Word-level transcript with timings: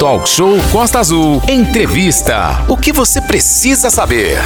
Talk 0.00 0.26
Show 0.26 0.56
Costa 0.72 0.98
Azul. 0.98 1.42
Entrevista. 1.46 2.64
O 2.70 2.74
que 2.74 2.90
você 2.90 3.20
precisa 3.20 3.90
saber? 3.90 4.38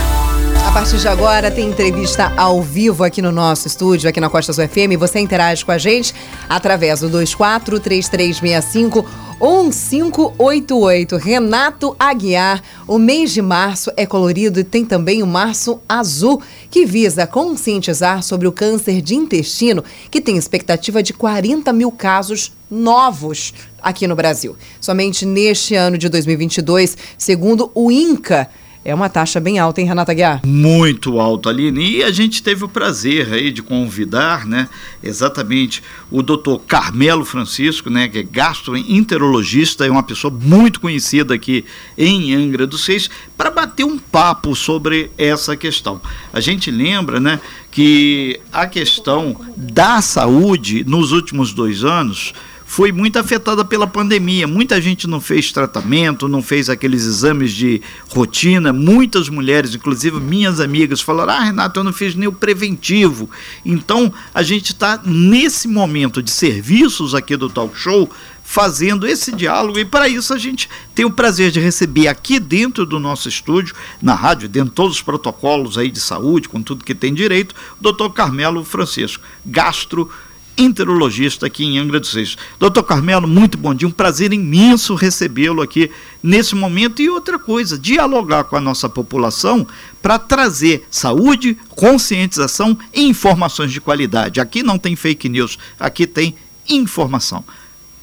A 0.66 0.72
partir 0.72 0.96
de 0.96 1.06
agora 1.06 1.48
tem 1.48 1.68
entrevista 1.68 2.32
ao 2.36 2.60
vivo 2.60 3.04
aqui 3.04 3.22
no 3.22 3.30
nosso 3.30 3.68
estúdio, 3.68 4.10
aqui 4.10 4.18
na 4.18 4.28
Costa 4.28 4.50
Azul 4.50 4.66
FM. 4.66 4.98
Você 4.98 5.20
interage 5.20 5.64
com 5.64 5.70
a 5.70 5.78
gente 5.78 6.12
através 6.48 6.98
do 6.98 7.08
243365 7.08 9.06
1588. 9.44 11.18
Renato 11.18 11.94
Aguiar. 11.98 12.62
O 12.88 12.98
mês 12.98 13.30
de 13.30 13.42
março 13.42 13.92
é 13.94 14.06
colorido 14.06 14.58
e 14.58 14.64
tem 14.64 14.86
também 14.86 15.22
o 15.22 15.26
Março 15.26 15.80
Azul, 15.86 16.40
que 16.70 16.86
visa 16.86 17.26
conscientizar 17.26 18.22
sobre 18.22 18.48
o 18.48 18.52
câncer 18.52 19.02
de 19.02 19.14
intestino, 19.14 19.84
que 20.10 20.22
tem 20.22 20.38
expectativa 20.38 21.02
de 21.02 21.12
40 21.12 21.70
mil 21.74 21.92
casos 21.92 22.52
novos 22.70 23.52
aqui 23.82 24.06
no 24.06 24.16
Brasil. 24.16 24.56
Somente 24.80 25.26
neste 25.26 25.74
ano 25.74 25.98
de 25.98 26.08
2022, 26.08 26.96
segundo 27.18 27.70
o 27.74 27.90
INCA, 27.92 28.48
é 28.84 28.94
uma 28.94 29.08
taxa 29.08 29.40
bem 29.40 29.58
alta, 29.58 29.80
hein, 29.80 29.86
Renata 29.86 30.12
Guiar? 30.12 30.42
Muito 30.44 31.18
alta, 31.18 31.48
Aline. 31.48 31.96
E 31.96 32.02
a 32.02 32.10
gente 32.10 32.42
teve 32.42 32.64
o 32.64 32.68
prazer 32.68 33.32
aí 33.32 33.50
de 33.50 33.62
convidar, 33.62 34.44
né, 34.44 34.68
exatamente 35.02 35.82
o 36.10 36.22
doutor 36.22 36.58
Carmelo 36.60 37.24
Francisco, 37.24 37.88
né, 37.88 38.08
que 38.08 38.18
é 38.18 38.22
gastroenterologista, 38.22 39.86
é 39.86 39.90
uma 39.90 40.02
pessoa 40.02 40.32
muito 40.32 40.80
conhecida 40.80 41.34
aqui 41.34 41.64
em 41.96 42.34
Angra 42.34 42.66
dos 42.66 42.84
Seis, 42.84 43.08
para 43.36 43.50
bater 43.50 43.84
um 43.84 43.98
papo 43.98 44.54
sobre 44.54 45.10
essa 45.16 45.56
questão. 45.56 46.00
A 46.32 46.40
gente 46.40 46.70
lembra, 46.70 47.18
né, 47.18 47.40
que 47.70 48.38
a 48.52 48.66
questão 48.66 49.34
da 49.56 50.00
saúde 50.02 50.84
nos 50.84 51.10
últimos 51.10 51.52
dois 51.52 51.82
anos 51.82 52.34
foi 52.74 52.90
muito 52.90 53.20
afetada 53.20 53.64
pela 53.64 53.86
pandemia. 53.86 54.48
Muita 54.48 54.82
gente 54.82 55.06
não 55.06 55.20
fez 55.20 55.52
tratamento, 55.52 56.26
não 56.26 56.42
fez 56.42 56.68
aqueles 56.68 57.04
exames 57.04 57.52
de 57.52 57.80
rotina. 58.08 58.72
Muitas 58.72 59.28
mulheres, 59.28 59.76
inclusive 59.76 60.18
minhas 60.18 60.58
amigas, 60.58 61.00
falaram: 61.00 61.34
Ah, 61.34 61.44
Renato, 61.44 61.78
eu 61.78 61.84
não 61.84 61.92
fiz 61.92 62.16
nem 62.16 62.26
o 62.26 62.32
preventivo. 62.32 63.30
Então, 63.64 64.12
a 64.34 64.42
gente 64.42 64.72
está 64.72 65.00
nesse 65.04 65.68
momento 65.68 66.20
de 66.20 66.32
serviços 66.32 67.14
aqui 67.14 67.36
do 67.36 67.48
Talk 67.48 67.78
Show 67.78 68.10
fazendo 68.42 69.06
esse 69.06 69.30
diálogo 69.30 69.78
e 69.78 69.84
para 69.84 70.08
isso 70.08 70.34
a 70.34 70.38
gente 70.38 70.68
tem 70.96 71.04
o 71.04 71.10
prazer 71.12 71.52
de 71.52 71.60
receber 71.60 72.08
aqui 72.08 72.40
dentro 72.40 72.84
do 72.84 72.98
nosso 72.98 73.28
estúdio, 73.28 73.74
na 74.02 74.14
rádio, 74.14 74.48
dentro 74.48 74.70
de 74.70 74.74
todos 74.74 74.96
os 74.96 75.02
protocolos 75.02 75.78
aí 75.78 75.90
de 75.90 76.00
saúde, 76.00 76.48
com 76.48 76.60
tudo 76.60 76.84
que 76.84 76.94
tem 76.94 77.14
direito, 77.14 77.54
o 77.78 77.82
doutor 77.82 78.10
Carmelo 78.10 78.64
Francisco, 78.64 79.24
gastro 79.46 80.10
enterologista 80.56 81.46
aqui 81.46 81.64
em 81.64 81.78
Angra 81.78 82.00
dos 82.00 82.12
Reis. 82.12 82.36
Doutor 82.58 82.82
Carmelo, 82.82 83.26
muito 83.26 83.58
bom 83.58 83.74
dia, 83.74 83.88
um 83.88 83.92
prazer 83.92 84.32
imenso 84.32 84.94
recebê-lo 84.94 85.62
aqui 85.62 85.90
nesse 86.22 86.54
momento. 86.54 87.02
E 87.02 87.10
outra 87.10 87.38
coisa, 87.38 87.78
dialogar 87.78 88.44
com 88.44 88.56
a 88.56 88.60
nossa 88.60 88.88
população 88.88 89.66
para 90.00 90.18
trazer 90.18 90.86
saúde, 90.90 91.56
conscientização 91.70 92.76
e 92.92 93.04
informações 93.04 93.72
de 93.72 93.80
qualidade. 93.80 94.40
Aqui 94.40 94.62
não 94.62 94.78
tem 94.78 94.94
fake 94.96 95.28
news, 95.28 95.58
aqui 95.78 96.06
tem 96.06 96.34
informação. 96.68 97.44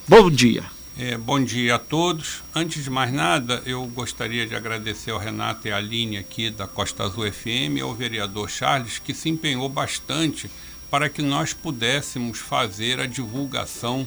Bom 0.07 0.29
dia. 0.29 0.63
É, 0.97 1.17
bom 1.17 1.43
dia 1.43 1.75
a 1.75 1.79
todos. 1.79 2.43
Antes 2.53 2.83
de 2.83 2.89
mais 2.89 3.11
nada, 3.11 3.63
eu 3.65 3.83
gostaria 3.87 4.45
de 4.45 4.53
agradecer 4.53 5.11
ao 5.11 5.17
Renato 5.17 5.67
e 5.67 5.71
à 5.71 5.77
Aline 5.77 6.17
aqui 6.17 6.49
da 6.49 6.67
Costa 6.67 7.03
Azul 7.03 7.31
FM 7.31 7.77
e 7.77 7.81
ao 7.81 7.93
vereador 7.95 8.49
Charles, 8.49 8.99
que 8.99 9.13
se 9.13 9.29
empenhou 9.29 9.67
bastante 9.69 10.51
para 10.91 11.09
que 11.09 11.21
nós 11.21 11.53
pudéssemos 11.53 12.37
fazer 12.37 12.99
a 12.99 13.07
divulgação 13.07 14.05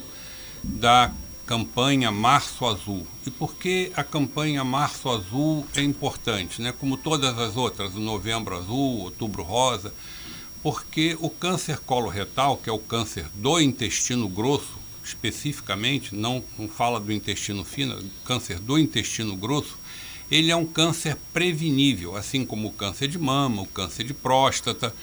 da 0.63 1.11
campanha 1.47 2.11
Março 2.11 2.67
Azul. 2.67 3.07
E 3.27 3.31
por 3.31 3.55
que 3.55 3.91
a 3.97 4.05
campanha 4.05 4.63
Março 4.63 5.09
Azul 5.09 5.67
é 5.75 5.83
importante, 5.83 6.61
né? 6.61 6.73
Como 6.79 6.99
todas 6.99 7.39
as 7.39 7.57
outras, 7.57 7.95
o 7.95 8.01
Novembro 8.01 8.57
Azul, 8.57 9.01
Outubro 9.01 9.43
Rosa, 9.43 9.93
porque 10.63 11.17
o 11.21 11.31
câncer 11.31 11.79
coloretal, 11.79 12.59
que 12.59 12.69
é 12.69 12.73
o 12.73 12.79
câncer 12.79 13.27
do 13.35 13.59
intestino 13.59 14.29
grosso, 14.29 14.79
especificamente, 15.03 16.15
não, 16.15 16.45
não 16.59 16.69
fala 16.69 17.01
do 17.01 17.13
intestino 17.13 17.65
fino, 17.65 17.99
câncer 18.25 18.59
do 18.59 18.79
intestino 18.79 19.35
grosso, 19.37 19.79
ele 20.31 20.51
é 20.51 20.57
um 20.57 20.67
câncer 20.67 21.17
prevenível, 21.33 22.17
assim 22.17 22.45
como 22.45 22.69
o 22.69 22.73
câncer 22.73 23.09
de 23.09 23.19
mama, 23.19 23.63
o 23.63 23.67
câncer 23.67 24.05
de 24.05 24.15
próstata, 24.15 24.95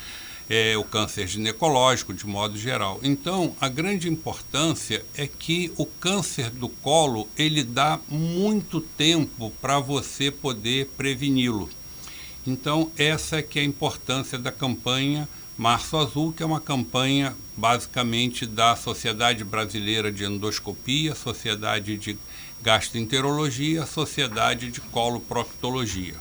é, 0.54 0.78
o 0.78 0.84
câncer 0.84 1.26
ginecológico 1.28 2.14
de 2.14 2.28
modo 2.28 2.58
geral. 2.58 3.00
Então, 3.02 3.56
a 3.62 3.70
grande 3.70 4.10
importância 4.10 5.02
é 5.16 5.26
que 5.26 5.72
o 5.78 5.86
câncer 5.86 6.50
do 6.50 6.68
colo 6.68 7.26
ele 7.38 7.64
dá 7.64 7.98
muito 8.10 8.82
tempo 8.82 9.50
para 9.62 9.80
você 9.80 10.30
poder 10.30 10.90
preveni-lo. 10.98 11.70
Então, 12.46 12.92
essa 12.98 13.38
é 13.38 13.42
que 13.42 13.60
é 13.60 13.62
a 13.62 13.66
importância 13.66 14.38
da 14.38 14.52
campanha 14.52 15.26
Março 15.58 15.96
Azul, 15.96 16.34
que 16.34 16.44
é 16.44 16.46
uma 16.46 16.60
campanha 16.60 17.34
basicamente 17.56 18.46
da 18.46 18.76
Sociedade 18.76 19.46
Brasileira 19.46 20.12
de 20.12 20.26
Endoscopia, 20.26 21.16
Sociedade 21.16 21.96
de 21.98 22.18
Gastroenterologia, 22.62 23.86
Sociedade 23.86 24.70
de 24.70 24.82
Coloproctologia. 24.82 26.16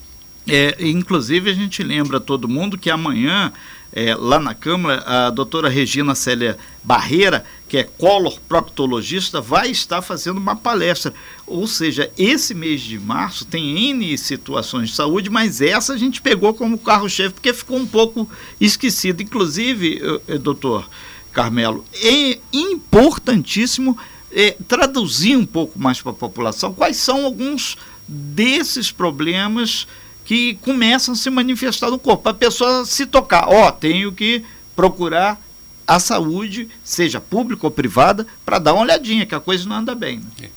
É, 0.46 0.76
inclusive, 0.80 1.50
a 1.50 1.54
gente 1.54 1.82
lembra 1.82 2.20
todo 2.20 2.48
mundo 2.48 2.78
que 2.78 2.90
amanhã 2.90 3.52
é, 3.92 4.14
lá 4.14 4.38
na 4.38 4.54
Câmara, 4.54 5.02
a 5.06 5.30
doutora 5.30 5.68
Regina 5.68 6.14
Célia 6.14 6.56
Barreira, 6.82 7.44
que 7.68 7.76
é 7.76 7.84
color-proctologista, 7.84 9.40
vai 9.40 9.70
estar 9.70 10.02
fazendo 10.02 10.38
uma 10.38 10.56
palestra. 10.56 11.12
Ou 11.46 11.66
seja, 11.66 12.10
esse 12.16 12.54
mês 12.54 12.80
de 12.80 12.98
março 12.98 13.44
tem 13.44 13.90
N 13.90 14.16
situações 14.16 14.90
de 14.90 14.96
saúde, 14.96 15.30
mas 15.30 15.60
essa 15.60 15.92
a 15.92 15.96
gente 15.96 16.20
pegou 16.20 16.54
como 16.54 16.78
carro-chefe 16.78 17.34
porque 17.34 17.52
ficou 17.52 17.78
um 17.78 17.86
pouco 17.86 18.28
esquecido. 18.60 19.22
Inclusive, 19.22 20.00
doutor 20.40 20.88
Carmelo, 21.32 21.84
é 22.02 22.38
importantíssimo 22.52 23.96
é, 24.32 24.56
traduzir 24.68 25.36
um 25.36 25.46
pouco 25.46 25.78
mais 25.78 26.00
para 26.00 26.12
a 26.12 26.14
população 26.14 26.72
quais 26.72 26.96
são 26.96 27.24
alguns 27.24 27.76
desses 28.06 28.90
problemas 28.90 29.86
que 30.30 30.54
começam 30.62 31.12
a 31.12 31.16
se 31.16 31.28
manifestar 31.28 31.90
no 31.90 31.98
corpo. 31.98 32.28
A 32.28 32.32
pessoa 32.32 32.84
se 32.84 33.04
tocar, 33.04 33.48
ó, 33.48 33.66
oh, 33.66 33.72
tenho 33.72 34.12
que 34.12 34.44
procurar 34.76 35.42
a 35.84 35.98
saúde, 35.98 36.68
seja 36.84 37.20
pública 37.20 37.66
ou 37.66 37.70
privada, 37.72 38.24
para 38.46 38.60
dar 38.60 38.74
uma 38.74 38.82
olhadinha, 38.82 39.26
que 39.26 39.34
a 39.34 39.40
coisa 39.40 39.68
não 39.68 39.74
anda 39.74 39.92
bem. 39.92 40.20
Né? 40.38 40.48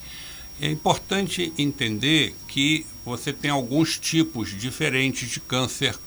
É 0.62 0.70
importante 0.70 1.52
entender 1.58 2.36
que 2.48 2.86
você 3.04 3.34
tem 3.34 3.50
alguns 3.50 3.98
tipos 3.98 4.56
diferentes 4.56 5.28
de 5.28 5.40
câncer 5.40 5.98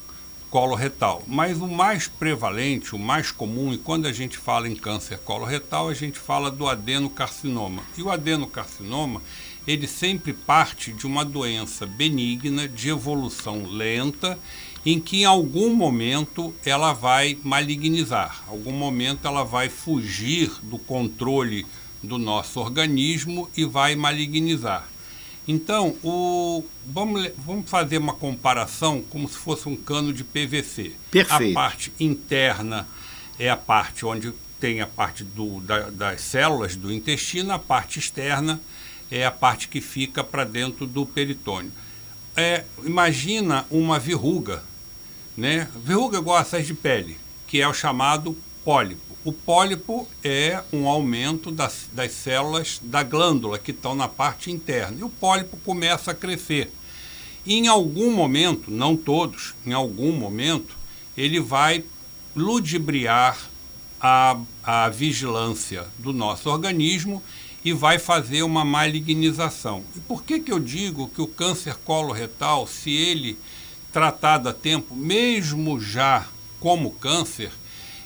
coloretal, 0.49 1.25
mas 1.27 1.59
o 1.59 1.67
mais 1.67 2.07
prevalente, 2.07 2.95
o 2.95 2.99
mais 3.01 3.33
comum, 3.33 3.73
e 3.73 3.79
quando 3.79 4.07
a 4.07 4.13
gente 4.13 4.39
fala 4.39 4.69
em 4.69 4.77
câncer 4.77 5.19
coloretal, 5.19 5.89
a 5.89 5.95
gente 5.95 6.21
fala 6.21 6.53
do 6.53 6.69
adenocarcinoma. 6.69 7.83
E 7.99 8.03
o 8.03 8.13
adenocarcinoma, 8.13 9.21
ele 9.67 9.87
sempre 9.87 10.33
parte 10.33 10.93
de 10.93 11.07
uma 11.07 11.25
doença 11.25 11.87
benigna 11.87 12.69
de 12.69 12.89
evolução 12.89 13.67
lenta, 13.67 14.39
em 14.85 15.01
que 15.01 15.23
em 15.23 15.25
algum 15.25 15.75
momento 15.75 16.55
ela 16.65 16.93
vai 16.93 17.37
malignizar, 17.43 18.45
algum 18.47 18.73
momento 18.73 19.27
ela 19.27 19.43
vai 19.43 19.69
fugir 19.69 20.53
do 20.63 20.79
controle 20.79 21.67
do 22.01 22.19
nosso 22.19 22.61
organismo 22.61 23.51
e 23.57 23.65
vai 23.65 23.97
malignizar. 23.97 24.89
Então, 25.49 25.97
o, 26.03 26.65
vamos, 26.85 27.31
vamos 27.39 27.71
fazer 27.71 27.99
uma 27.99 28.13
comparação 28.13 29.03
como 29.11 29.29
se 29.29 29.37
fosse 29.37 29.69
um 29.69 29.77
cano 29.77 30.13
de 30.13 30.25
PVC. 30.25 30.93
Perfeito. 31.11 31.53
A 31.53 31.55
parte 31.55 31.93
interna 32.01 32.87
é 33.39 33.49
a 33.49 33.57
parte 33.57 34.05
onde 34.05 34.33
tem 34.61 34.81
a 34.81 34.87
parte 34.87 35.23
do, 35.23 35.61
da, 35.61 35.91
das 35.91 36.21
células 36.23 36.75
do 36.75 36.93
intestino, 36.93 37.53
a 37.53 37.59
parte 37.59 37.99
externa 37.99 38.61
é 39.11 39.25
a 39.25 39.31
parte 39.31 39.69
que 39.69 39.81
fica 39.81 40.23
para 40.25 40.45
dentro 40.45 40.87
do 40.87 41.07
peritônio. 41.07 41.73
É, 42.37 42.65
imagina 42.85 43.65
uma 43.71 43.99
verruga, 43.99 44.63
né? 45.37 45.69
Verruga 45.85 46.19
igual 46.19 46.37
a 46.37 46.61
de 46.61 46.75
pele, 46.75 47.17
que 47.47 47.61
é 47.61 47.69
o 47.69 47.73
chamado 47.75 48.37
pólipo. 48.65 49.17
O 49.25 49.33
pólipo 49.33 50.07
é 50.23 50.63
um 50.73 50.87
aumento 50.87 51.51
das, 51.51 51.89
das 51.93 52.13
células 52.13 52.81
da 52.83 53.03
glândula 53.03 53.59
que 53.59 53.71
estão 53.71 53.95
na 53.95 54.07
parte 54.07 54.51
interna. 54.51 54.99
E 55.01 55.05
o 55.05 55.09
pólipo 55.09 55.57
começa 55.59 56.11
a 56.11 56.15
crescer. 56.15 56.71
E 57.45 57.55
em 57.55 57.69
algum 57.69 58.13
momento, 58.13 58.71
não 58.71 58.97
todos, 58.97 59.55
em 59.65 59.73
algum 59.73 60.13
momento, 60.13 60.77
ele 61.17 61.41
vai 61.41 61.85
ludibriar 62.35 63.39
a, 64.01 64.37
a 64.63 64.89
vigilância 64.89 65.87
do 65.99 66.13
nosso 66.13 66.51
organismo 66.51 67.23
e 67.67 67.73
vai 67.73 67.99
fazer 67.99 68.45
uma 68.45 68.65
malignização. 68.65 69.83
E 69.97 69.99
por 69.99 70.23
que, 70.23 70.39
que 70.39 70.53
eu 70.53 70.61
digo 70.61 71.09
que 71.09 71.21
o 71.21 71.27
câncer 71.27 71.75
coloretal, 71.85 72.65
se 72.65 72.93
ele 72.93 73.37
tratado 73.93 74.49
a 74.49 74.53
tempo, 74.53 74.95
mesmo 74.95 75.81
já 75.81 76.29
como 76.61 76.93
câncer, 76.93 77.51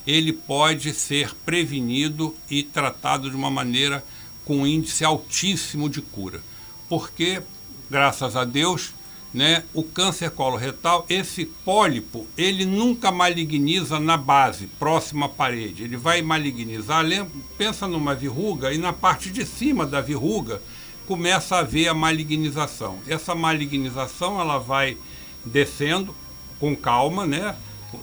ele 0.07 0.33
pode 0.33 0.95
ser 0.95 1.35
prevenido 1.45 2.35
e 2.49 2.63
tratado 2.63 3.29
de 3.29 3.37
uma 3.37 3.51
maneira 3.51 4.03
com 4.47 4.61
um 4.61 4.67
índice 4.67 5.05
altíssimo 5.05 5.91
de 5.91 6.01
cura. 6.01 6.41
porque, 6.89 7.43
graças 7.91 8.37
a 8.37 8.47
Deus, 8.47 8.95
né, 9.33 9.63
o 9.73 9.83
câncer 9.83 10.31
coloretal, 10.31 11.07
esse 11.09 11.45
pólipo, 11.45 12.27
ele 12.37 12.67
nunca 12.67 13.13
maligniza 13.13 14.01
na 14.01 14.17
base, 14.17 14.67
próxima 14.67 15.27
à 15.27 15.29
parede. 15.29 15.85
Ele 15.85 15.97
vai 15.97 16.21
malignizar, 16.21 17.05
lembra, 17.05 17.31
pensa 17.57 17.87
numa 17.87 18.15
verruga, 18.15 18.73
e 18.73 18.79
na 18.79 18.93
parte 18.93 19.31
de 19.31 19.47
cima 19.47 19.87
da 19.87 20.01
verruga 20.01 20.61
começa 21.07 21.57
a 21.57 21.61
haver 21.61 21.89
a 21.89 21.95
malignização. 21.95 22.99
Essa 23.07 23.35
malignização 23.35 24.41
ela 24.41 24.59
vai 24.59 24.97
descendo 25.45 26.15
com 26.59 26.77
calma, 26.77 27.25
né? 27.25 27.55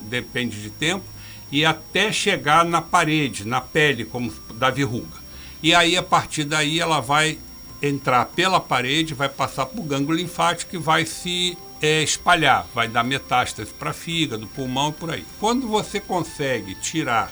Depende 0.04 0.62
de 0.62 0.70
tempo, 0.70 1.06
e 1.52 1.64
até 1.66 2.12
chegar 2.12 2.66
na 2.66 2.82
parede, 2.82 3.46
na 3.46 3.62
pele, 3.62 4.06
como 4.06 4.34
da 4.56 4.70
verruga. 4.70 5.18
E 5.62 5.74
aí, 5.74 5.98
a 5.98 6.04
partir 6.04 6.44
daí, 6.44 6.80
ela 6.80 7.00
vai 7.00 7.38
entrar 7.82 8.26
pela 8.26 8.60
parede, 8.60 9.14
vai 9.14 9.30
passar 9.30 9.66
para 9.66 9.80
o 9.80 9.84
gânglio 9.84 10.18
linfático 10.18 10.76
e 10.76 10.80
vai 10.80 11.06
se 11.06 11.58
é, 11.82 12.02
espalhar, 12.02 12.66
vai 12.74 12.88
dar 12.88 13.04
metástase 13.04 13.72
para 13.72 13.94
fígado, 13.94 14.48
pulmão 14.48 14.90
e 14.90 14.94
por 14.94 15.12
aí. 15.12 15.26
Quando 15.40 15.68
você 15.68 16.00
consegue 16.00 16.76
tirar 16.76 17.32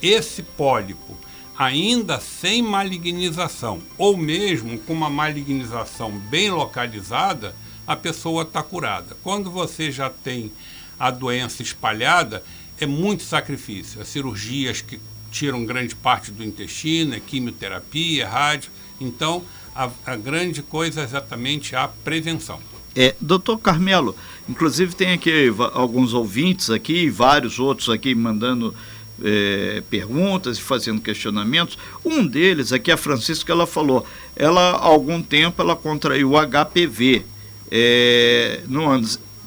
esse 0.00 0.42
pólipo 0.42 1.16
ainda 1.56 2.18
sem 2.20 2.62
malignização, 2.62 3.80
ou 3.96 4.16
mesmo 4.16 4.78
com 4.80 4.92
uma 4.92 5.10
malignização 5.10 6.10
bem 6.10 6.50
localizada, 6.50 7.54
a 7.86 7.96
pessoa 7.96 8.42
está 8.42 8.62
curada. 8.62 9.16
Quando 9.22 9.50
você 9.50 9.90
já 9.90 10.10
tem 10.10 10.52
a 10.98 11.10
doença 11.10 11.62
espalhada, 11.62 12.42
é 12.80 12.86
muito 12.86 13.22
sacrifício. 13.22 14.00
As 14.00 14.08
cirurgias 14.08 14.80
que 14.80 15.00
tiram 15.30 15.64
grande 15.64 15.94
parte 15.94 16.30
do 16.30 16.44
intestino, 16.44 17.14
é 17.14 17.20
quimioterapia, 17.20 18.28
rádio. 18.28 18.70
Então, 19.00 19.42
a, 19.74 19.90
a 20.06 20.16
grande 20.16 20.62
coisa 20.62 21.00
é 21.00 21.04
exatamente 21.04 21.74
a 21.74 21.88
prevenção. 21.88 22.58
É, 22.94 23.14
doutor 23.20 23.58
Carmelo, 23.58 24.14
inclusive 24.48 24.94
tem 24.94 25.12
aqui 25.12 25.52
alguns 25.72 26.12
ouvintes 26.12 26.68
aqui, 26.68 27.08
vários 27.08 27.58
outros 27.58 27.88
aqui 27.88 28.14
mandando 28.14 28.74
é, 29.22 29.82
perguntas 29.88 30.58
e 30.58 30.60
fazendo 30.60 31.00
questionamentos. 31.00 31.78
Um 32.04 32.26
deles 32.26 32.72
aqui, 32.72 32.90
a 32.90 32.96
Francisca, 32.96 33.52
ela 33.52 33.66
falou, 33.66 34.06
ela 34.36 34.72
há 34.72 34.84
algum 34.84 35.22
tempo 35.22 35.62
ela 35.62 35.74
contraiu 35.74 36.32
o 36.32 36.36
HPV 36.36 37.24
é, 37.70 38.60
no. 38.68 39.00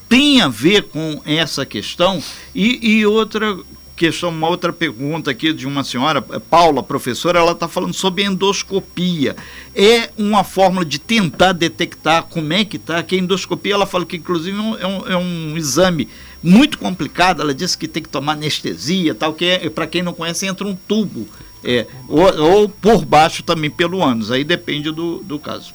Tem 0.08 0.40
a 0.40 0.48
ver 0.48 0.84
com 0.84 1.20
essa 1.26 1.66
questão 1.66 2.22
e, 2.54 2.98
e 3.00 3.06
outra 3.06 3.58
questão, 3.96 4.30
uma 4.30 4.50
outra 4.50 4.74
pergunta 4.74 5.32
aqui 5.32 5.54
de 5.54 5.66
uma 5.66 5.84
senhora, 5.84 6.24
é, 6.32 6.40
Paula, 6.40 6.84
professora, 6.84 7.40
ela 7.40 7.54
está 7.54 7.68
falando 7.68 7.94
sobre 7.94 8.24
endoscopia. 8.24 9.36
É 9.74 10.10
uma 10.18 10.44
forma 10.44 10.84
de 10.84 11.00
tentar 11.00 11.54
detectar 11.54 12.24
como 12.24 12.52
é 12.54 12.66
que 12.66 12.78
está, 12.78 13.02
que 13.02 13.16
a 13.16 13.18
endoscopia, 13.18 13.74
ela 13.74 13.86
fala 13.86 14.06
que 14.06 14.18
inclusive 14.18 14.58
é 14.58 14.62
um, 14.88 15.08
é 15.08 15.18
um 15.18 15.56
é 15.56 15.58
exame 15.58 16.10
muito 16.44 16.78
complicado, 16.78 17.42
ela 17.42 17.54
disse 17.54 17.78
que 17.78 17.88
tem 17.88 18.04
que 18.04 18.10
tomar 18.10 18.34
anestesia, 18.34 19.16
tal, 19.16 19.34
que 19.34 19.46
é, 19.46 19.70
para 19.70 19.88
quem 19.88 20.04
não 20.04 20.14
conhece, 20.14 20.46
entra 20.46 20.68
um 20.68 20.76
tubo, 20.76 21.28
é, 21.64 21.88
ou, 22.08 22.40
ou, 22.40 22.70
por 22.70 23.04
baixo 23.04 23.42
também 23.42 23.72
pelo 23.72 24.04
ânus, 24.04 24.30
aí 24.30 24.44
depende 24.44 24.92
do, 24.92 25.24
do 25.24 25.40
caso. 25.40 25.74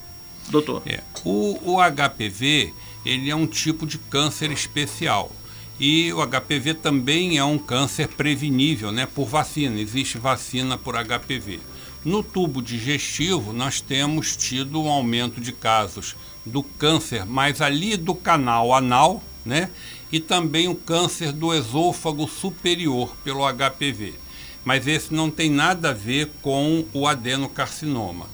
Doutor. 0.49 0.83
É, 0.87 1.01
o, 1.25 1.59
o 1.65 1.79
HPV, 1.81 2.73
ele 3.05 3.31
é 3.31 3.35
um 3.35 3.47
tipo 3.47 3.87
de 3.87 3.99
câncer 3.99 4.51
especial. 4.53 5.33
E 5.81 6.13
o 6.13 6.19
HPV 6.27 6.75
também 6.75 7.39
é 7.39 7.45
um 7.45 7.57
câncer 7.57 8.07
prevenível 8.07 8.93
né, 8.93 9.07
por 9.07 9.27
vacina, 9.27 9.81
existe 9.81 10.19
vacina 10.19 10.77
por 10.77 10.95
HPV. 10.95 11.59
No 12.05 12.23
tubo 12.23 12.61
digestivo, 12.61 13.51
nós 13.55 13.81
temos 13.81 14.37
tido 14.37 14.83
um 14.83 14.91
aumento 14.91 15.41
de 15.41 15.53
casos 15.53 16.15
do 16.45 16.63
câncer, 16.63 17.25
mas 17.25 17.63
ali 17.63 17.97
do 17.97 18.15
canal 18.15 18.75
anal, 18.75 19.23
né? 19.43 19.71
E 20.13 20.21
também 20.21 20.69
o 20.69 20.75
câncer 20.75 21.33
do 21.33 21.55
esôfago 21.55 22.29
superior 22.29 23.17
pelo 23.25 23.51
HPV. 23.51 24.15
Mas 24.63 24.87
esse 24.87 25.15
não 25.15 25.31
tem 25.31 25.49
nada 25.49 25.91
a 25.91 25.95
ver 25.95 26.31
com 26.43 26.85
o 26.93 27.07
adenocarcinoma. 27.07 28.27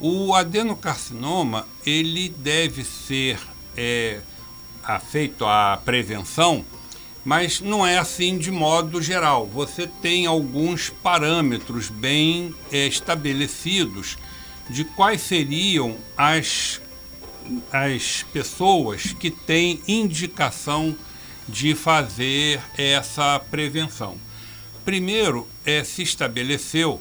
O 0.00 0.34
adenocarcinoma, 0.34 1.66
ele 1.84 2.30
deve 2.30 2.82
ser 2.84 3.38
é, 3.76 4.20
feito 5.10 5.44
a 5.44 5.78
prevenção 5.84 6.64
mas 7.24 7.60
não 7.60 7.86
é 7.86 7.98
assim 7.98 8.38
de 8.38 8.50
modo 8.50 9.02
geral. 9.02 9.46
Você 9.46 9.86
tem 9.86 10.26
alguns 10.26 10.90
parâmetros 10.90 11.88
bem 11.88 12.54
é, 12.72 12.86
estabelecidos 12.86 14.16
de 14.70 14.84
quais 14.84 15.22
seriam 15.22 15.96
as, 16.16 16.80
as 17.72 18.22
pessoas 18.32 19.12
que 19.12 19.30
têm 19.30 19.80
indicação 19.86 20.96
de 21.48 21.74
fazer 21.74 22.60
essa 22.76 23.38
prevenção. 23.50 24.16
Primeiro, 24.84 25.48
é, 25.64 25.82
se 25.84 26.02
estabeleceu, 26.02 27.00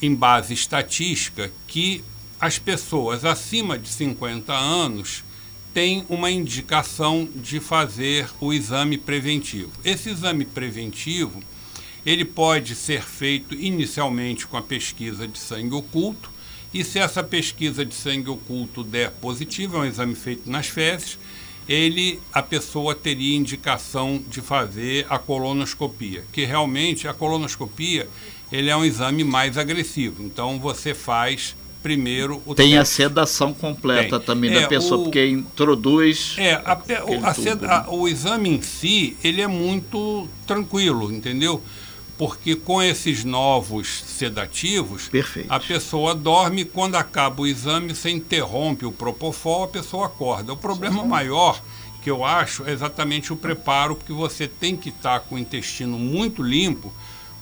em 0.00 0.14
base 0.14 0.52
estatística, 0.52 1.52
que 1.66 2.04
as 2.40 2.58
pessoas 2.58 3.24
acima 3.24 3.78
de 3.78 3.88
50 3.88 4.52
anos 4.52 5.22
tem 5.72 6.04
uma 6.08 6.30
indicação 6.30 7.28
de 7.34 7.60
fazer 7.60 8.28
o 8.40 8.52
exame 8.52 8.98
preventivo. 8.98 9.72
Esse 9.84 10.10
exame 10.10 10.44
preventivo, 10.44 11.42
ele 12.04 12.24
pode 12.24 12.74
ser 12.74 13.02
feito 13.02 13.54
inicialmente 13.54 14.46
com 14.46 14.56
a 14.56 14.62
pesquisa 14.62 15.26
de 15.26 15.38
sangue 15.38 15.74
oculto, 15.74 16.30
e 16.74 16.82
se 16.82 16.98
essa 16.98 17.22
pesquisa 17.22 17.84
de 17.84 17.94
sangue 17.94 18.30
oculto 18.30 18.82
der 18.82 19.10
positivo, 19.12 19.76
é 19.76 19.80
um 19.80 19.84
exame 19.84 20.14
feito 20.14 20.50
nas 20.50 20.68
fezes, 20.68 21.18
ele, 21.68 22.18
a 22.32 22.42
pessoa 22.42 22.94
teria 22.94 23.36
indicação 23.36 24.22
de 24.28 24.40
fazer 24.40 25.06
a 25.08 25.18
colonoscopia, 25.18 26.24
que 26.32 26.44
realmente 26.44 27.06
a 27.06 27.14
colonoscopia 27.14 28.08
ele 28.50 28.68
é 28.68 28.76
um 28.76 28.84
exame 28.84 29.22
mais 29.22 29.56
agressivo. 29.56 30.22
Então 30.22 30.58
você 30.58 30.92
faz 30.92 31.54
primeiro 31.82 32.40
o 32.46 32.54
Tem 32.54 32.70
teste. 32.70 32.78
a 32.78 32.84
sedação 32.84 33.52
completa 33.52 34.18
Tem. 34.18 34.26
também 34.26 34.54
é, 34.54 34.60
da 34.60 34.68
pessoa, 34.68 35.00
o, 35.00 35.04
porque 35.04 35.26
introduz. 35.26 36.36
É, 36.38 36.54
a, 36.54 36.78
o, 37.04 37.26
a 37.26 37.34
seda, 37.34 37.66
né? 37.66 37.84
o 37.88 38.08
exame 38.08 38.48
em 38.48 38.62
si, 38.62 39.16
ele 39.22 39.42
é 39.42 39.46
muito 39.46 40.28
tranquilo, 40.46 41.12
entendeu? 41.12 41.62
Porque 42.16 42.54
com 42.54 42.80
esses 42.80 43.24
novos 43.24 44.04
sedativos, 44.06 45.08
Perfeito. 45.08 45.52
a 45.52 45.58
pessoa 45.58 46.14
dorme 46.14 46.64
quando 46.64 46.94
acaba 46.94 47.42
o 47.42 47.46
exame, 47.46 47.94
você 47.94 48.10
interrompe 48.10 48.86
o 48.86 48.92
propofol, 48.92 49.64
a 49.64 49.68
pessoa 49.68 50.06
acorda. 50.06 50.52
O 50.52 50.56
problema 50.56 51.02
Sim. 51.02 51.08
maior 51.08 51.60
que 52.02 52.10
eu 52.10 52.24
acho 52.24 52.64
é 52.64 52.72
exatamente 52.72 53.32
o 53.32 53.36
preparo, 53.36 53.96
porque 53.96 54.12
você 54.12 54.46
tem 54.46 54.76
que 54.76 54.90
estar 54.90 55.20
com 55.20 55.36
o 55.36 55.38
intestino 55.38 55.98
muito 55.98 56.42
limpo 56.42 56.92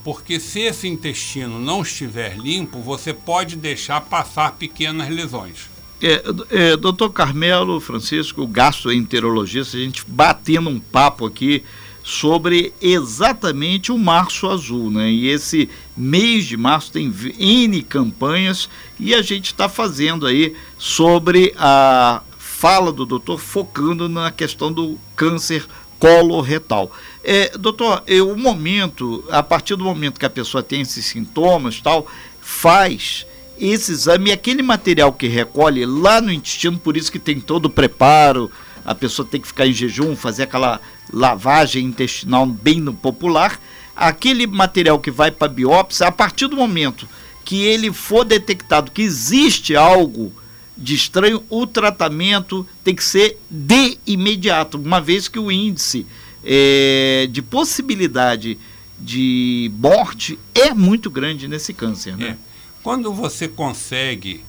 porque 0.03 0.41
se 0.41 0.61
esse 0.61 0.89
intestino 0.89 1.59
não 1.59 1.83
estiver 1.83 2.37
limpo, 2.39 2.81
você 2.81 3.13
pode 3.13 3.57
deixar 3.57 4.01
passar 4.01 4.53
pequenas 4.53 5.09
lesões. 5.09 5.69
É, 6.03 6.23
é, 6.51 6.77
doutor 6.77 7.11
Carmelo 7.11 7.79
Francisco, 7.79 8.47
gastroenterologista, 8.47 9.77
a 9.77 9.81
gente 9.81 10.03
batendo 10.07 10.71
um 10.71 10.81
papo 10.81 11.27
aqui 11.27 11.63
sobre 12.03 12.73
exatamente 12.81 13.93
o 13.93 13.99
Março 13.99 14.49
Azul, 14.49 14.91
né? 14.91 15.11
E 15.11 15.29
esse 15.29 15.69
mês 15.95 16.47
de 16.47 16.57
março 16.57 16.91
tem 16.91 17.13
N 17.39 17.83
campanhas 17.83 18.69
e 18.99 19.15
a 19.15 19.21
gente 19.21 19.47
está 19.47 19.69
fazendo 19.69 20.27
aí 20.27 20.57
sobre 20.79 21.53
a 21.59 22.23
fala 22.39 22.93
do 22.93 23.07
doutor 23.07 23.39
focando 23.39 24.09
na 24.09 24.31
questão 24.31 24.73
do 24.73 24.99
câncer 25.17 25.67
coloretal. 26.01 26.91
É, 27.23 27.57
doutor, 27.57 28.03
é, 28.07 28.21
o 28.21 28.37
momento, 28.37 29.23
a 29.31 29.43
partir 29.43 29.77
do 29.77 29.85
momento 29.85 30.19
que 30.19 30.27
a 30.27 30.31
pessoa 30.31 30.63
tem 30.63 30.81
esses 30.81 31.05
sintomas 31.05 31.81
tal, 31.81 32.07
faz 32.41 33.27
esse 33.59 33.93
exame, 33.93 34.33
aquele 34.33 34.63
material 34.63 35.13
que 35.13 35.29
recolhe 35.29 35.85
lá 35.85 36.21
no 36.21 36.33
intestino, 36.33 36.79
por 36.79 36.97
isso 36.97 37.13
que 37.13 37.19
tem 37.19 37.39
todo 37.39 37.67
o 37.67 37.71
preparo, 37.71 38.51
a 38.85 38.95
pessoa 38.95 39.29
tem 39.31 39.39
que 39.39 39.47
ficar 39.47 39.67
em 39.67 39.73
jejum, 39.73 40.17
fazer 40.17 40.45
aquela 40.45 40.81
lavagem 41.13 41.85
intestinal 41.85 42.47
bem 42.47 42.81
no 42.81 42.95
popular, 42.95 43.61
aquele 43.95 44.47
material 44.47 44.99
que 44.99 45.11
vai 45.11 45.31
para 45.31 45.49
biópsia, 45.49 46.07
a 46.07 46.13
partir 46.13 46.47
do 46.47 46.57
momento 46.57 47.07
que 47.45 47.63
ele 47.63 47.93
for 47.93 48.25
detectado 48.25 48.91
que 48.91 49.03
existe 49.03 49.77
algo 49.77 50.33
de 50.81 50.95
estranho, 50.95 51.45
o 51.51 51.67
tratamento 51.67 52.67
tem 52.83 52.95
que 52.95 53.05
ser 53.05 53.39
de 53.51 53.99
imediato, 54.07 54.79
uma 54.79 55.01
vez 55.01 55.29
que 55.29 55.39
o 55.39 55.53
índice 55.53 56.07
é, 56.43 57.29
de 57.31 57.43
possibilidade 57.43 58.59
de 58.99 59.71
morte 59.75 60.39
é 60.55 60.73
muito 60.73 61.11
grande 61.11 61.47
nesse 61.47 61.75
câncer. 61.75 62.17
Né? 62.17 62.31
É. 62.31 62.37
Quando 62.83 63.13
você 63.13 63.47
consegue 63.47 64.43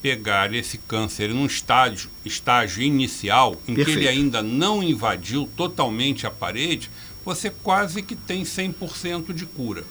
pegar 0.00 0.52
esse 0.54 0.78
câncer 0.78 1.30
num 1.30 1.46
estágio, 1.46 2.10
estágio 2.24 2.82
inicial, 2.82 3.52
em 3.66 3.74
Perfeito. 3.74 3.98
que 3.98 4.06
ele 4.06 4.08
ainda 4.08 4.42
não 4.42 4.82
invadiu 4.82 5.48
totalmente 5.56 6.26
a 6.26 6.30
parede, 6.30 6.90
você 7.24 7.50
quase 7.50 8.02
que 8.02 8.14
tem 8.14 8.42
100% 8.42 9.32
de 9.32 9.46
cura. 9.46 9.84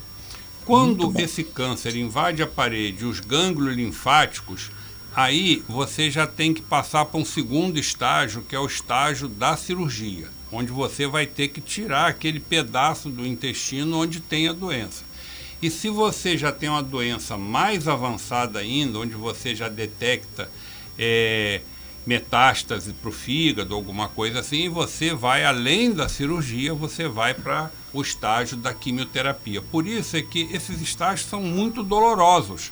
Quando 0.66 1.12
esse 1.20 1.44
câncer 1.44 1.96
invade 1.96 2.42
a 2.42 2.48
parede, 2.48 3.06
os 3.06 3.20
gânglios 3.20 3.76
linfáticos, 3.76 4.72
Aí 5.16 5.64
você 5.68 6.10
já 6.10 6.26
tem 6.26 6.54
que 6.54 6.62
passar 6.62 7.06
para 7.06 7.20
um 7.20 7.26
segundo 7.26 7.78
estágio, 7.78 8.42
que 8.42 8.56
é 8.56 8.60
o 8.60 8.66
estágio 8.66 9.28
da 9.28 9.56
cirurgia, 9.56 10.28
onde 10.52 10.72
você 10.72 11.06
vai 11.06 11.28
ter 11.28 11.50
que 11.50 11.62
tirar 11.62 12.08
aquele 12.08 12.40
pedaço 12.40 13.10
do 13.10 13.26
intestino 13.26 14.00
onde 14.02 14.20
tem 14.20 14.48
a 14.48 14.54
doença. 14.54 15.04
E 15.62 15.70
se 15.70 15.88
você 15.88 16.36
já 16.36 16.52
tem 16.52 16.68
uma 16.68 16.82
doença 16.82 17.38
mais 17.38 17.88
avançada 17.88 18.60
ainda, 18.60 19.00
onde 19.00 19.14
você 19.14 19.56
já 19.56 19.70
detecta 19.70 20.50
é, 20.98 21.62
metástase 22.06 22.92
para 22.94 23.10
o 23.10 23.14
fígado, 23.14 23.74
alguma 23.74 24.10
coisa 24.10 24.40
assim, 24.40 24.68
você 24.68 25.14
vai 25.14 25.46
além 25.46 25.94
da 25.94 26.10
cirurgia, 26.10 26.74
você 26.74 27.08
vai 27.08 27.34
para 27.34 27.72
o 27.94 28.02
estágio 28.02 28.58
da 28.58 28.74
quimioterapia. 28.74 29.62
Por 29.62 29.88
isso 29.88 30.18
é 30.18 30.22
que 30.22 30.50
esses 30.52 30.82
estágios 30.82 31.30
são 31.30 31.42
muito 31.42 31.84
dolorosos. 31.84 32.72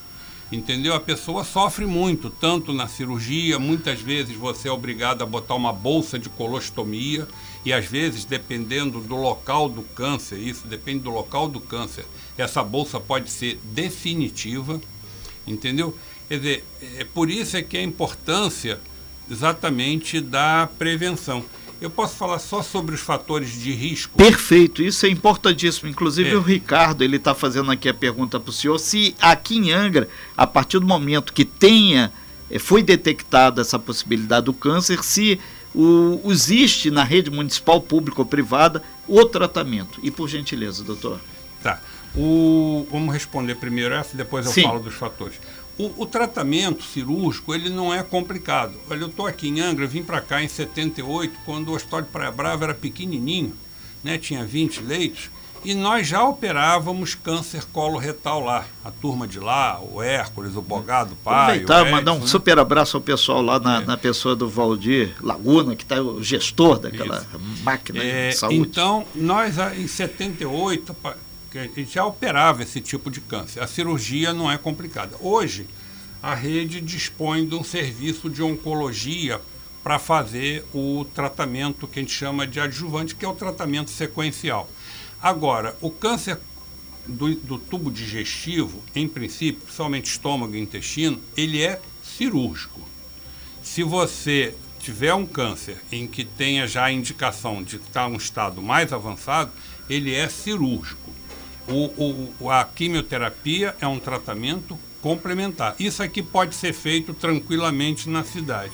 Entendeu? 0.51 0.93
A 0.93 1.00
pessoa 1.00 1.46
sofre 1.46 1.86
muito, 1.86 2.29
tanto 2.29 2.74
na 2.74 2.86
cirurgia, 2.86 3.58
muitas 3.58 4.01
vezes 4.01 4.36
você 4.36 4.67
é 4.67 4.72
obrigado 4.72 5.22
a 5.22 5.25
botar 5.25 5.55
uma 5.55 5.72
bolsa 5.72 6.20
de 6.20 6.27
colostomia, 6.27 7.25
e 7.63 7.72
às 7.72 7.86
vezes, 7.86 8.25
dependendo 8.25 9.00
do 9.00 9.15
local 9.15 9.70
do 9.70 9.81
câncer, 9.81 10.38
isso 10.38 10.67
depende 10.67 11.03
do 11.03 11.10
local 11.10 11.48
do 11.48 11.62
câncer, 11.62 12.05
essa 12.38 12.62
bolsa 12.63 13.00
pode 13.00 13.29
ser 13.29 13.60
definitiva, 13.63 14.81
entendeu? 15.48 15.96
Quer 16.27 16.38
dizer, 16.38 16.65
é 16.98 17.05
por 17.05 17.29
isso 17.29 17.55
é 17.55 17.62
que 17.62 17.77
a 17.77 17.84
importância 17.84 18.79
exatamente 19.29 20.20
da 20.20 20.70
prevenção. 20.77 21.46
Eu 21.81 21.89
posso 21.89 22.15
falar 22.15 22.38
só 22.38 22.61
sobre 22.61 22.93
os 22.93 23.01
fatores 23.01 23.59
de 23.59 23.71
risco? 23.71 24.15
Perfeito, 24.15 24.83
isso 24.83 25.03
é 25.07 25.09
importantíssimo. 25.09 25.89
Inclusive 25.89 26.29
é. 26.29 26.35
o 26.35 26.41
Ricardo, 26.41 27.03
ele 27.03 27.15
está 27.17 27.33
fazendo 27.33 27.71
aqui 27.71 27.89
a 27.89 27.93
pergunta 27.93 28.39
para 28.39 28.51
o 28.51 28.53
senhor, 28.53 28.77
se 28.77 29.15
aqui 29.19 29.57
em 29.57 29.71
Angra, 29.71 30.07
a 30.38 30.45
partir 30.45 30.77
do 30.77 30.85
momento 30.85 31.33
que 31.33 31.43
tenha, 31.43 32.13
eh, 32.51 32.59
foi 32.59 32.83
detectada 32.83 33.61
essa 33.61 33.79
possibilidade 33.79 34.45
do 34.45 34.53
câncer, 34.53 35.03
se 35.03 35.39
o, 35.73 36.21
existe 36.25 36.91
na 36.91 37.03
rede 37.03 37.31
municipal, 37.31 37.81
pública 37.81 38.21
ou 38.21 38.25
privada, 38.27 38.83
o 39.07 39.25
tratamento. 39.25 40.00
E 40.03 40.11
por 40.11 40.29
gentileza, 40.29 40.83
doutor. 40.83 41.19
Tá. 41.63 41.81
O, 42.15 42.85
vamos 42.91 43.11
responder 43.11 43.55
primeiro 43.55 43.95
essa, 43.95 44.15
depois 44.15 44.45
eu 44.45 44.51
Sim. 44.51 44.63
falo 44.63 44.79
dos 44.79 44.93
fatores. 44.93 45.39
O, 45.77 46.03
o, 46.03 46.05
tratamento 46.05 46.83
cirúrgico 46.83 47.53
ele 47.53 47.69
não 47.69 47.93
é 47.93 48.03
complicado. 48.03 48.73
Olha, 48.89 49.01
eu 49.01 49.07
estou 49.07 49.25
aqui 49.25 49.47
em 49.47 49.61
Angra, 49.61 49.87
vim 49.87 50.03
para 50.03 50.21
cá 50.21 50.43
em 50.43 50.47
78, 50.47 51.33
quando 51.45 51.69
o 51.69 51.75
Hospital 51.75 52.01
de 52.01 52.09
Praia 52.09 52.31
Brava 52.31 52.65
era 52.65 52.73
pequenininho, 52.73 53.55
né, 54.03 54.17
tinha 54.17 54.45
20 54.45 54.81
leitos, 54.81 55.29
e 55.63 55.75
nós 55.75 56.07
já 56.07 56.23
operávamos 56.23 57.13
câncer 57.13 57.63
coloretal 57.71 58.43
lá. 58.43 58.65
A 58.83 58.89
turma 58.89 59.27
de 59.27 59.39
lá, 59.39 59.79
o 59.79 60.01
Hércules, 60.01 60.55
o 60.55 60.61
Bogado, 60.61 61.13
o 61.13 61.17
pai. 61.17 61.59
Aproveitar, 61.59 61.81
Edson, 61.81 61.95
mandar 61.95 62.13
um 62.13 62.19
né? 62.19 62.27
super 62.27 62.57
abraço 62.57 62.97
ao 62.97 63.01
pessoal 63.01 63.41
lá 63.41 63.59
na, 63.59 63.81
é. 63.81 63.85
na 63.85 63.97
pessoa 63.97 64.35
do 64.35 64.49
Valdir 64.49 65.15
Laguna, 65.21 65.75
que 65.75 65.83
está 65.83 66.01
o 66.01 66.23
gestor 66.23 66.79
daquela 66.79 67.17
Isso. 67.17 67.63
máquina 67.63 68.03
é, 68.03 68.29
de 68.29 68.37
saúde. 68.37 68.57
Então, 68.57 69.05
nós 69.13 69.55
em 69.77 69.87
78 69.87 70.95
já 71.86 72.05
operava 72.05 72.63
esse 72.63 72.79
tipo 72.79 73.12
de 73.12 73.20
câncer. 73.22 73.62
A 73.62 73.67
cirurgia 73.67 74.34
não 74.34 74.51
é 74.51 74.58
complicada. 74.58 75.17
Hoje, 75.20 75.67
a 76.22 76.34
rede 76.34 76.79
dispõe 76.79 77.46
de 77.46 77.55
um 77.55 77.63
serviço 77.63 78.29
de 78.29 78.41
oncologia 78.41 79.41
para 79.84 79.98
fazer 79.98 80.63
o 80.74 81.05
tratamento 81.15 81.88
que 81.88 82.00
a 82.00 82.01
gente 82.01 82.13
chama 82.13 82.46
de 82.46 82.60
adjuvante, 82.60 83.15
que 83.15 83.25
é 83.25 83.27
o 83.27 83.34
tratamento 83.34 83.89
sequencial. 83.89 84.70
Agora, 85.22 85.75
o 85.81 85.89
câncer 85.89 86.38
do, 87.08 87.34
do, 87.36 87.58
tubo 87.58 87.91
digestivo, 87.91 88.81
em 88.96 89.08
princípio, 89.08 89.62
principalmente 89.62 90.05
estômago 90.05 90.55
e 90.55 90.60
intestino, 90.60 91.20
ele 91.36 91.62
é 91.62 91.81
cirúrgico. 92.03 92.79
Se 93.63 93.84
você 93.84 94.55
tiver 94.79 95.13
um 95.13 95.25
câncer 95.25 95.77
em 95.91 96.08
que 96.08 96.24
tenha 96.24 96.67
já 96.67 96.86
a 96.86 96.91
indicação 96.91 97.62
de 97.62 97.75
estar 97.77 98.10
em 98.10 98.13
um 98.13 98.17
estado 98.17 98.62
mais 98.62 98.93
avançado, 98.93 99.51
ele 99.89 100.13
é 100.13 100.27
cirúrgico. 100.29 101.10
O, 101.67 102.33
o, 102.39 102.49
a 102.49 102.63
quimioterapia 102.63 103.75
é 103.79 103.87
um 103.87 103.99
tratamento 103.99 104.77
complementar. 105.01 105.75
Isso 105.79 106.03
aqui 106.03 106.21
pode 106.21 106.55
ser 106.55 106.73
feito 106.73 107.13
tranquilamente 107.13 108.09
na 108.09 108.23
cidade. 108.23 108.73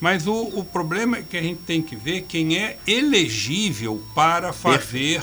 Mas 0.00 0.26
o, 0.26 0.34
o 0.34 0.64
problema 0.64 1.18
é 1.18 1.22
que 1.22 1.36
a 1.36 1.42
gente 1.42 1.60
tem 1.62 1.82
que 1.82 1.94
ver 1.94 2.22
quem 2.22 2.56
é 2.56 2.78
elegível 2.86 4.02
para 4.14 4.52
fazer 4.52 5.22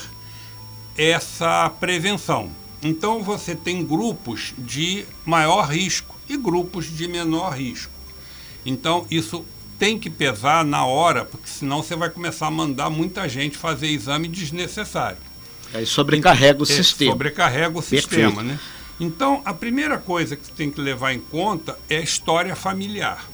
essa 0.97 1.69
prevenção. 1.79 2.51
Então 2.81 3.23
você 3.23 3.55
tem 3.55 3.83
grupos 3.83 4.53
de 4.57 5.05
maior 5.25 5.67
risco 5.67 6.15
e 6.29 6.37
grupos 6.37 6.85
de 6.85 7.07
menor 7.07 7.57
risco. 7.57 7.91
Então 8.65 9.05
isso 9.09 9.43
tem 9.79 9.97
que 9.97 10.09
pesar 10.09 10.65
na 10.65 10.85
hora, 10.85 11.25
porque 11.25 11.47
senão 11.47 11.81
você 11.81 11.95
vai 11.95 12.09
começar 12.09 12.47
a 12.47 12.51
mandar 12.51 12.89
muita 12.89 13.27
gente 13.27 13.57
fazer 13.57 13.87
exame 13.87 14.27
desnecessário. 14.27 15.26
Aí 15.73 15.85
sobrecarrega 15.85 16.59
o 16.59 16.63
é, 16.63 16.65
sistema. 16.65 17.11
Sobrecarrega 17.11 17.69
o 17.69 17.81
Perfeito. 17.81 18.09
sistema, 18.09 18.43
né? 18.43 18.59
Então, 18.99 19.41
a 19.45 19.53
primeira 19.53 19.97
coisa 19.97 20.35
que 20.35 20.45
você 20.45 20.51
tem 20.53 20.71
que 20.71 20.81
levar 20.81 21.13
em 21.13 21.19
conta 21.19 21.77
é 21.89 21.97
a 21.97 22.01
história 22.01 22.55
familiar. 22.55 23.25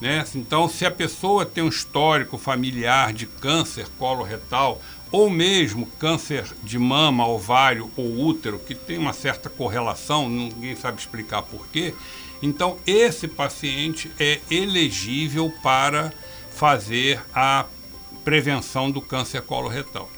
Né? 0.00 0.24
Então, 0.34 0.68
se 0.68 0.84
a 0.84 0.90
pessoa 0.90 1.44
tem 1.44 1.64
um 1.64 1.68
histórico 1.68 2.38
familiar 2.38 3.12
de 3.12 3.26
câncer 3.26 3.86
coloretal, 3.98 4.80
ou 5.10 5.30
mesmo 5.30 5.86
câncer 5.98 6.44
de 6.62 6.78
mama, 6.78 7.26
ovário 7.26 7.90
ou 7.96 8.26
útero, 8.26 8.58
que 8.58 8.74
tem 8.74 8.98
uma 8.98 9.12
certa 9.12 9.48
correlação, 9.48 10.28
ninguém 10.28 10.74
sabe 10.76 10.98
explicar 10.98 11.42
porquê. 11.42 11.94
Então, 12.42 12.78
esse 12.86 13.28
paciente 13.28 14.10
é 14.18 14.40
elegível 14.50 15.52
para 15.62 16.12
fazer 16.50 17.20
a 17.34 17.64
prevenção 18.24 18.90
do 18.90 19.00
câncer 19.00 19.42
coloretal. 19.42 20.10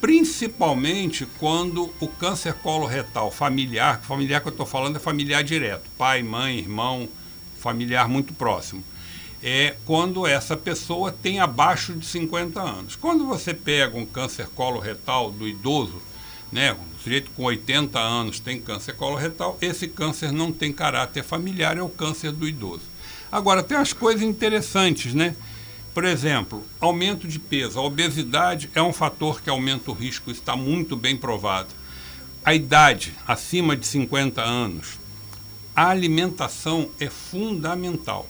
Principalmente 0.00 1.26
quando 1.38 1.90
o 2.00 2.08
câncer 2.08 2.54
coloretal 2.54 3.30
familiar, 3.30 4.00
familiar 4.00 4.40
que 4.40 4.48
eu 4.48 4.52
estou 4.52 4.66
falando 4.66 4.96
é 4.96 5.00
familiar 5.00 5.44
direto, 5.44 5.90
pai, 5.98 6.22
mãe, 6.22 6.58
irmão, 6.58 7.08
familiar 7.58 8.08
muito 8.08 8.32
próximo 8.32 8.82
é 9.42 9.74
quando 9.86 10.26
essa 10.26 10.56
pessoa 10.56 11.10
tem 11.10 11.40
abaixo 11.40 11.94
de 11.94 12.06
50 12.06 12.60
anos. 12.60 12.96
Quando 12.96 13.26
você 13.26 13.54
pega 13.54 13.96
um 13.96 14.04
câncer 14.04 14.46
coloretal 14.48 15.30
do 15.30 15.48
idoso, 15.48 16.00
né, 16.52 16.72
um 16.72 17.02
sujeito 17.02 17.30
com 17.30 17.44
80 17.44 17.98
anos 17.98 18.40
tem 18.40 18.60
câncer 18.60 18.94
coloretal, 18.94 19.56
esse 19.60 19.88
câncer 19.88 20.32
não 20.32 20.52
tem 20.52 20.72
caráter 20.72 21.22
familiar, 21.22 21.78
é 21.78 21.82
o 21.82 21.88
câncer 21.88 22.32
do 22.32 22.46
idoso. 22.46 22.82
Agora, 23.32 23.62
tem 23.62 23.76
as 23.76 23.92
coisas 23.92 24.22
interessantes, 24.22 25.14
né? 25.14 25.36
Por 25.92 26.04
exemplo, 26.04 26.64
aumento 26.80 27.26
de 27.26 27.38
peso. 27.38 27.78
A 27.78 27.82
obesidade 27.82 28.70
é 28.74 28.82
um 28.82 28.92
fator 28.92 29.40
que 29.40 29.50
aumenta 29.50 29.90
o 29.90 29.94
risco, 29.94 30.30
está 30.30 30.54
muito 30.54 30.96
bem 30.96 31.16
provado. 31.16 31.68
A 32.44 32.54
idade, 32.54 33.12
acima 33.26 33.76
de 33.76 33.86
50 33.86 34.40
anos. 34.42 34.98
A 35.74 35.88
alimentação 35.88 36.88
é 36.98 37.08
fundamental 37.08 38.28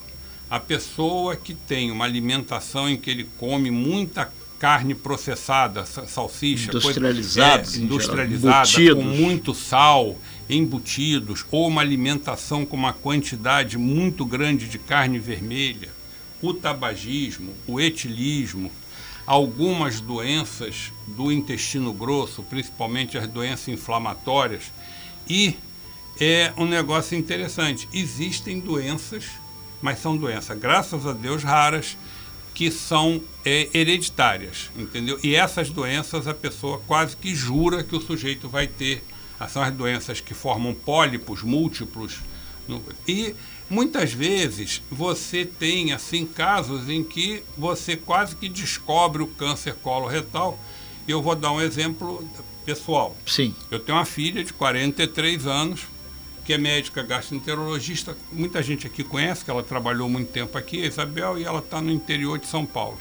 a 0.50 0.58
pessoa 0.58 1.36
que 1.36 1.54
tem 1.54 1.92
uma 1.92 2.04
alimentação 2.04 2.88
em 2.88 2.96
que 2.96 3.08
ele 3.08 3.24
come 3.38 3.70
muita 3.70 4.30
carne 4.58 4.94
processada, 4.94 5.86
salsicha, 5.86 6.70
industrializada, 6.70 7.62
é, 7.72 7.78
industrializada 7.78 8.94
com 8.96 9.02
muito 9.02 9.54
sal, 9.54 10.18
embutidos, 10.50 11.46
ou 11.50 11.68
uma 11.68 11.80
alimentação 11.80 12.66
com 12.66 12.76
uma 12.76 12.92
quantidade 12.92 13.78
muito 13.78 14.26
grande 14.26 14.68
de 14.68 14.78
carne 14.78 15.18
vermelha, 15.20 15.88
o 16.42 16.54
tabagismo, 16.54 17.54
o 17.66 17.80
etilismo, 17.80 18.70
algumas 19.26 20.00
doenças 20.00 20.92
do 21.06 21.30
intestino 21.30 21.92
grosso, 21.92 22.42
principalmente 22.42 23.18
as 23.18 23.28
doenças 23.28 23.68
inflamatórias, 23.68 24.72
e 25.28 25.54
é 26.20 26.52
um 26.56 26.66
negócio 26.66 27.16
interessante, 27.16 27.88
existem 27.92 28.60
doenças 28.60 29.24
mas 29.82 29.98
são 29.98 30.16
doenças, 30.16 30.58
graças 30.58 31.06
a 31.06 31.12
Deus, 31.12 31.42
raras, 31.42 31.96
que 32.54 32.70
são 32.70 33.22
é, 33.44 33.68
hereditárias, 33.72 34.70
entendeu? 34.76 35.18
E 35.22 35.34
essas 35.34 35.70
doenças 35.70 36.26
a 36.26 36.34
pessoa 36.34 36.80
quase 36.86 37.16
que 37.16 37.34
jura 37.34 37.82
que 37.82 37.96
o 37.96 38.00
sujeito 38.00 38.48
vai 38.48 38.66
ter. 38.66 39.02
São 39.48 39.62
as 39.62 39.72
doenças 39.72 40.20
que 40.20 40.34
formam 40.34 40.74
pólipos 40.74 41.42
múltiplos. 41.42 42.18
No, 42.68 42.82
e 43.08 43.34
muitas 43.70 44.12
vezes 44.12 44.82
você 44.90 45.44
tem 45.46 45.92
assim 45.92 46.26
casos 46.26 46.88
em 46.88 47.04
que 47.04 47.42
você 47.56 47.96
quase 47.96 48.34
que 48.34 48.48
descobre 48.48 49.22
o 49.22 49.28
câncer 49.28 49.74
coloretal. 49.76 50.58
Eu 51.06 51.22
vou 51.22 51.36
dar 51.36 51.52
um 51.52 51.60
exemplo 51.60 52.28
pessoal. 52.64 53.16
Sim. 53.26 53.54
Eu 53.70 53.78
tenho 53.78 53.96
uma 53.96 54.04
filha 54.04 54.44
de 54.44 54.52
43 54.52 55.46
anos, 55.46 55.82
que 56.44 56.52
é 56.52 56.58
médica 56.58 57.02
gastroenterologista. 57.02 58.16
Muita 58.32 58.62
gente 58.62 58.86
aqui 58.86 59.04
conhece, 59.04 59.44
que 59.44 59.50
ela 59.50 59.62
trabalhou 59.62 60.08
muito 60.08 60.30
tempo 60.30 60.58
aqui, 60.58 60.82
a 60.82 60.86
Isabel, 60.86 61.38
e 61.38 61.44
ela 61.44 61.60
está 61.60 61.80
no 61.80 61.90
interior 61.90 62.38
de 62.38 62.46
São 62.46 62.66
Paulo. 62.66 62.98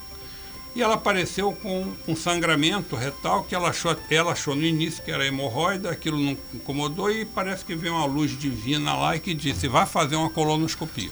E 0.76 0.82
ela 0.82 0.94
apareceu 0.94 1.52
com 1.52 1.92
um 2.08 2.16
sangramento 2.16 2.96
retal 2.96 3.44
que 3.44 3.56
ela 3.56 3.70
achou, 3.70 3.96
ela 4.10 4.34
achou 4.34 4.56
no 4.56 4.64
início 4.64 5.04
que 5.04 5.12
era 5.12 5.26
hemorroida, 5.26 5.90
aquilo 5.90 6.20
não 6.20 6.38
incomodou 6.54 7.12
e 7.12 7.26
parece 7.26 7.66
que 7.66 7.76
veio 7.76 7.96
uma 7.96 8.06
luz 8.06 8.38
divina 8.38 8.96
lá 8.96 9.16
e 9.16 9.20
que 9.20 9.34
disse, 9.34 9.68
vai 9.68 9.86
fazer 9.86 10.16
uma 10.16 10.30
colonoscopia. 10.30 11.12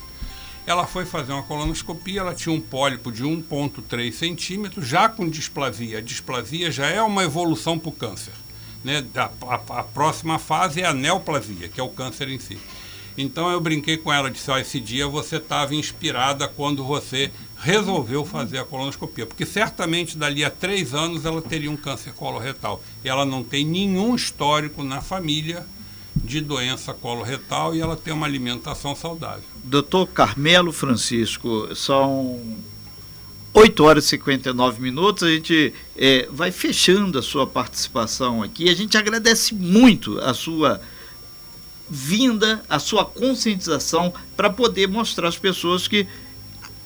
Ela 0.66 0.86
foi 0.86 1.06
fazer 1.06 1.32
uma 1.32 1.44
colonoscopia, 1.44 2.20
ela 2.20 2.36
tinha 2.36 2.54
um 2.54 2.60
pólipo 2.60 3.12
de 3.12 3.24
1,3 3.24 4.12
centímetros, 4.12 4.86
já 4.86 5.08
com 5.08 5.28
displasia. 5.28 6.00
A 6.00 6.02
displasia 6.02 6.70
já 6.70 6.88
é 6.88 7.02
uma 7.02 7.24
evolução 7.24 7.80
para 7.80 7.90
o 7.90 7.94
câncer. 7.94 8.34
Né? 8.84 9.04
A, 9.16 9.30
a, 9.48 9.80
a, 9.80 9.84
próxima 9.84 10.38
fase 10.38 10.82
é 10.82 10.86
a 10.86 10.94
neoplasia, 10.94 11.70
que 11.70 11.80
é 11.80 11.84
o 11.84 11.90
câncer 11.90 12.30
em 12.30 12.38
si. 12.38 12.60
Então 13.18 13.50
eu 13.50 13.60
brinquei 13.60 13.98
com 13.98 14.14
ela, 14.14 14.30
disse, 14.30 14.52
oh, 14.52 14.58
esse 14.58 14.80
dia 14.80 15.08
você 15.08 15.38
estava 15.38 15.74
inspirada 15.74 16.48
quando 16.48 16.84
você 16.84 17.32
resolveu 17.58 18.24
fazer 18.24 18.60
a 18.60 18.64
colonoscopia, 18.64 19.26
porque 19.26 19.46
certamente 19.46 20.16
dali 20.16 20.46
a 20.46 20.52
três 20.52 20.94
anos 20.94 21.26
ela 21.26 21.42
teria 21.42 21.72
um 21.72 21.76
câncer 21.76 22.14
coloretal. 22.14 22.84
E 23.04 23.10
ela 23.10 23.26
não 23.26 23.44
tem 23.44 23.66
nenhum 23.66 24.16
histórico 24.16 24.84
na 24.84 25.02
família 25.02 25.66
de 26.16 26.42
doença 26.42 26.94
coloretal 26.94 27.76
e 27.76 27.82
ela 27.82 27.96
tem 27.96 28.14
uma 28.14 28.28
alimentação 28.28 28.96
saudável. 28.96 29.44
Doutor 29.64 30.08
Carmelo 30.08 30.72
Francisco, 30.72 31.76
são 31.76 32.40
8 33.54 33.84
horas 33.84 34.06
e 34.06 34.10
59 34.10 34.82
minutos, 34.82 35.24
a 35.24 35.32
gente 35.32 35.74
é, 35.96 36.28
vai 36.32 36.52
fechando 36.52 37.18
a 37.18 37.24
sua 37.24 37.48
participação 37.48 38.44
aqui. 38.44 38.70
A 38.70 38.76
gente 38.76 38.98
agradece 38.98 39.56
muito 39.56 40.20
a 40.20 40.34
sua 40.34 40.80
vinda, 41.90 42.62
a 42.70 42.80
sua 42.80 43.06
conscientização 43.06 44.14
para 44.36 44.50
poder 44.50 44.88
mostrar 44.88 45.28
às 45.28 45.38
pessoas 45.38 45.88
que 45.88 46.08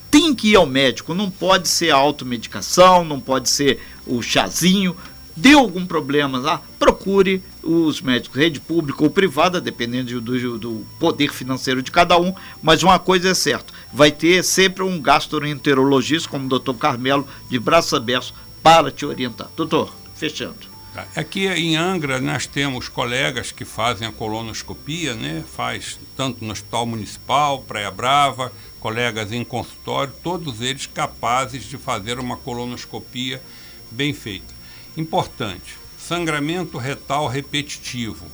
tem 0.10 0.36
que 0.36 0.50
ir 0.50 0.55
ao 0.55 0.65
médico, 0.65 1.13
não 1.13 1.31
pode 1.31 1.70
ser 1.70 1.91
a 1.91 1.96
automedicação, 1.96 3.05
não 3.05 3.20
pode 3.20 3.50
ser 3.50 3.79
o 4.05 4.22
chazinho, 4.22 4.96
deu 5.36 5.60
algum 5.60 5.86
problema 5.86 6.38
lá, 6.38 6.62
procure 6.77 7.41
os 7.63 8.01
médicos, 8.01 8.38
rede 8.38 8.60
pública 8.60 9.03
ou 9.03 9.10
privada, 9.10 9.62
dependendo 9.62 10.20
do, 10.20 10.60
do, 10.60 10.86
poder 11.00 11.31
financeiro 11.31 11.81
de 11.81 11.91
cada 11.91 12.20
um, 12.20 12.34
mas 12.62 12.84
uma 12.84 13.00
coisa 13.00 13.29
é 13.29 13.34
certa, 13.34 13.74
vai 13.93 14.12
ter 14.12 14.43
sempre 14.43 14.84
um 14.84 15.01
gastroenterologista, 15.01 16.29
como 16.29 16.46
o 16.46 16.50
doutor 16.50 16.74
Carmelo, 16.75 17.27
de 17.50 17.58
braços 17.58 17.93
abertos, 17.93 18.34
para 18.62 18.91
te 18.91 19.05
orientar. 19.05 19.50
Doutor, 19.55 19.93
fechando. 20.15 20.70
Aqui 21.15 21.48
em 21.48 21.77
Angra 21.77 22.19
nós 22.19 22.45
temos 22.45 22.89
colegas 22.89 23.51
que 23.51 23.63
fazem 23.63 24.07
a 24.07 24.12
colonoscopia, 24.12 25.13
né? 25.13 25.43
Faz 25.55 25.98
tanto 26.17 26.43
no 26.43 26.51
Hospital 26.51 26.86
Municipal, 26.86 27.62
Praia 27.62 27.89
Brava, 27.89 28.51
colegas 28.79 29.31
em 29.31 29.43
consultório, 29.43 30.13
todos 30.21 30.60
eles 30.60 30.86
capazes 30.88 31.63
de 31.63 31.77
fazer 31.77 32.19
uma 32.19 32.36
colonoscopia 32.36 33.41
bem 33.89 34.13
feita. 34.13 34.53
Importante: 34.98 35.77
sangramento 35.98 36.77
retal 36.77 37.27
repetitivo, 37.27 38.25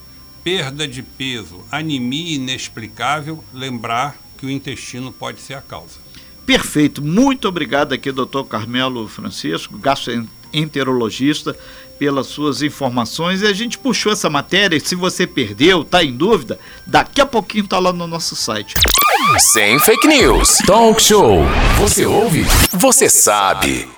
perda 0.44 0.88
de 0.88 1.04
peso, 1.04 1.64
anemia 1.72 2.36
inexplicável, 2.36 3.44
lembrar 3.54 4.18
que 4.38 4.46
o 4.46 4.50
intestino 4.50 5.12
pode 5.12 5.42
ser 5.42 5.54
a 5.54 5.62
causa. 5.62 6.00
Perfeito. 6.46 7.04
Muito 7.04 7.48
obrigado 7.48 7.94
aqui, 7.94 8.10
doutor 8.12 8.46
Carmelo 8.46 9.08
Francisco, 9.10 9.78
gastroenterologista, 9.78 11.58
pelas 11.98 12.28
suas 12.28 12.62
informações. 12.62 13.42
E 13.42 13.48
a 13.48 13.54
gente 13.54 13.78
puxou 13.78 14.12
essa 14.12 14.30
matéria. 14.30 14.80
Se 14.80 14.96
você 14.96 15.26
perdeu, 15.26 15.82
está 15.82 16.04
em 16.04 16.16
dúvida, 16.16 16.60
daqui 16.86 17.22
a 17.22 17.26
pouquinho 17.26 17.64
está 17.66 17.80
lá 17.80 17.92
no 17.92 18.08
nosso 18.08 18.36
site. 18.36 18.74
Sem 19.40 19.80
fake 19.80 20.08
news. 20.08 20.58
Talk 20.66 21.02
show. 21.02 21.44
Você 21.80 22.06
ouve? 22.06 22.46
Você 22.72 23.10
sabe. 23.10 23.97